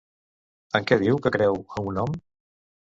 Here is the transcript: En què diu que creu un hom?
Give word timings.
En 0.79 0.89
què 0.93 0.99
diu 1.05 1.21
que 1.27 1.33
creu 1.37 1.63
un 1.87 2.05
hom? 2.05 2.21